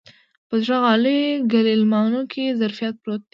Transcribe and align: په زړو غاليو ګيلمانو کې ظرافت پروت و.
په 0.47 0.55
زړو 0.63 0.77
غاليو 0.85 1.43
ګيلمانو 1.51 2.21
کې 2.31 2.43
ظرافت 2.59 2.95
پروت 3.03 3.21
و. 3.23 3.27